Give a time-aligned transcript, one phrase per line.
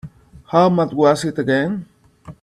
[0.47, 1.85] How much was it again?